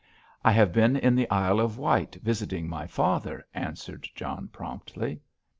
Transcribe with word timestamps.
"I 0.43 0.51
have 0.53 0.73
been 0.73 0.95
in 0.95 1.13
the 1.15 1.29
Isle 1.29 1.59
of 1.59 1.77
Wight 1.77 2.15
visiting 2.23 2.67
my 2.67 2.87
father," 2.87 3.45
answered 3.53 4.09
John 4.15 4.47
promptly. 4.47 5.21